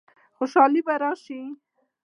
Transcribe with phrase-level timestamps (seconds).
[0.37, 1.39] خوشحالي به راشي؟